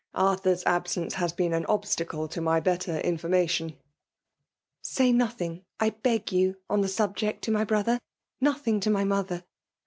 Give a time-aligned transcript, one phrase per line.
[0.15, 3.75] Alrthur*8 absence has been an obstacle to my better information.'^ '^
[4.81, 7.99] Say nothing, I beg you, on the subject to 9xy brother—
[8.41, 9.43] nothing to my mother.